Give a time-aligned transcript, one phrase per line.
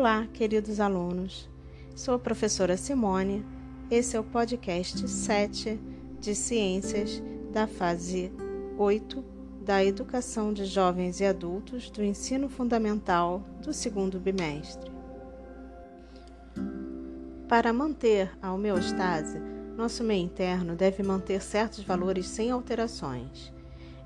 [0.00, 1.46] Olá, queridos alunos.
[1.94, 3.44] Sou a professora Simone.
[3.90, 5.78] Esse é o podcast 7
[6.18, 8.32] de Ciências da fase
[8.78, 9.22] 8
[9.60, 14.90] da Educação de Jovens e Adultos do Ensino Fundamental do segundo bimestre.
[17.46, 19.38] Para manter a homeostase,
[19.76, 23.52] nosso meio interno deve manter certos valores sem alterações.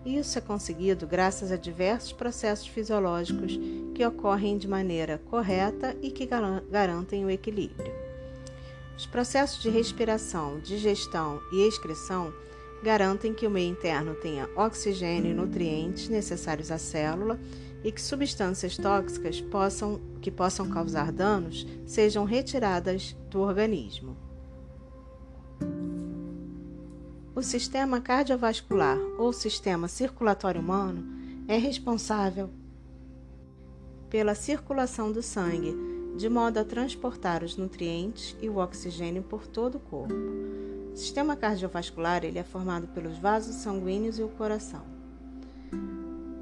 [0.05, 3.59] Isso é conseguido graças a diversos processos fisiológicos
[3.95, 6.29] que ocorrem de maneira correta e que
[6.71, 7.93] garantem o equilíbrio.
[8.97, 12.33] Os processos de respiração, digestão e excreção
[12.83, 17.41] garantem que o meio interno tenha oxigênio e nutrientes necessários à célula
[17.83, 24.24] e que substâncias tóxicas possam, que possam causar danos sejam retiradas do organismo.
[27.37, 31.05] O sistema cardiovascular ou sistema circulatório humano
[31.49, 32.49] é responsável
[34.09, 35.77] pela circulação do sangue,
[36.17, 40.15] de modo a transportar os nutrientes e o oxigênio por todo o corpo.
[40.93, 44.83] O sistema cardiovascular ele é formado pelos vasos sanguíneos e o coração.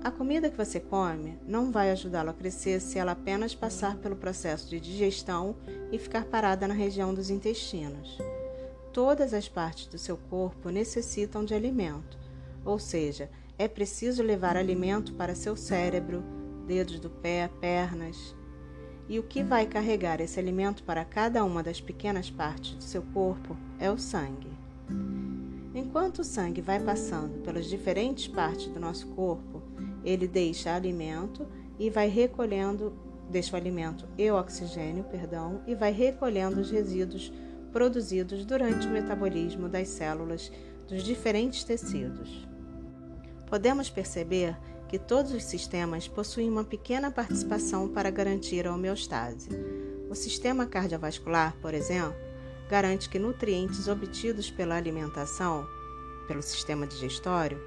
[0.05, 4.15] A comida que você come não vai ajudá-lo a crescer se ela apenas passar pelo
[4.15, 5.57] processo de digestão
[5.91, 8.19] e ficar parada na região dos intestinos.
[8.93, 12.19] Todas as partes do seu corpo necessitam de alimento,
[12.63, 16.23] ou seja, é preciso levar alimento para seu cérebro,
[16.67, 18.37] dedos do pé, pernas.
[19.09, 23.03] E o que vai carregar esse alimento para cada uma das pequenas partes do seu
[23.15, 24.53] corpo é o sangue.
[25.75, 29.63] Enquanto o sangue vai passando pelas diferentes partes do nosso corpo,
[30.05, 31.47] ele deixa alimento
[31.79, 32.93] e vai recolhendo,
[33.31, 37.33] deixa o alimento e o oxigênio, perdão, e vai recolhendo os resíduos
[37.73, 40.53] produzidos durante o metabolismo das células
[40.89, 42.47] dos diferentes tecidos.
[43.49, 44.57] Podemos perceber
[44.89, 49.49] que todos os sistemas possuem uma pequena participação para garantir a homeostase.
[50.11, 52.15] O sistema cardiovascular, por exemplo,
[52.69, 55.67] garante que nutrientes obtidos pela alimentação,
[56.29, 57.59] pelo sistema digestório,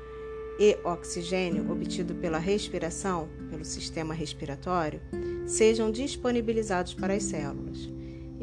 [0.60, 5.02] e oxigênio obtido pela respiração, pelo sistema respiratório,
[5.46, 7.95] sejam disponibilizados para as células.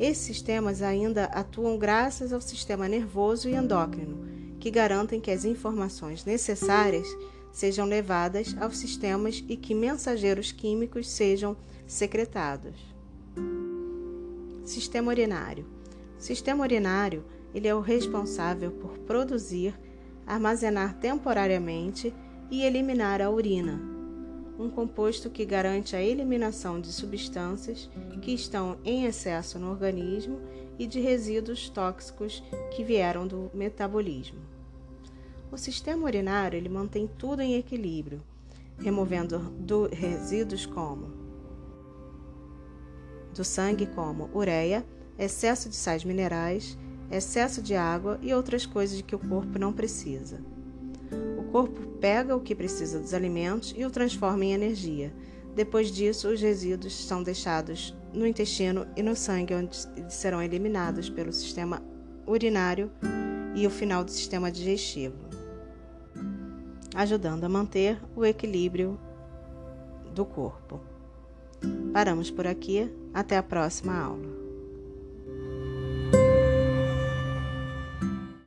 [0.03, 4.27] Esses sistemas ainda atuam graças ao sistema nervoso e endócrino,
[4.59, 7.07] que garantem que as informações necessárias
[7.53, 12.75] sejam levadas aos sistemas e que mensageiros químicos sejam secretados.
[14.65, 15.67] Sistema urinário.
[16.19, 17.25] Sistema urinário
[17.55, 19.73] ele é o responsável por produzir,
[20.27, 22.13] armazenar temporariamente
[22.51, 23.81] e eliminar a urina,
[24.59, 27.91] um composto que garante a eliminação de substâncias
[28.21, 30.41] que estão em excesso no organismo
[30.79, 34.41] e de resíduos tóxicos que vieram do metabolismo.
[35.51, 38.23] O sistema urinário ele mantém tudo em equilíbrio,
[38.79, 41.23] removendo do resíduos como
[43.35, 44.85] do sangue como ureia,
[45.19, 46.77] excesso de sais minerais,
[47.11, 50.52] excesso de água e outras coisas que o corpo não precisa
[51.53, 55.13] corpo pega o que precisa dos alimentos e o transforma em energia.
[55.55, 59.77] Depois disso, os resíduos são deixados no intestino e no sangue, onde
[60.09, 61.83] serão eliminados pelo sistema
[62.27, 62.91] urinário
[63.55, 65.17] e o final do sistema digestivo,
[66.95, 68.99] ajudando a manter o equilíbrio
[70.15, 70.81] do corpo.
[71.93, 74.42] Paramos por aqui, até a próxima aula.